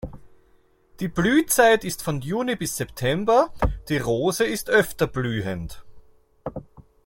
[0.99, 3.53] Die Blühzeit ist von Juni bis September,
[3.87, 5.83] die Rose ist öfter blühend.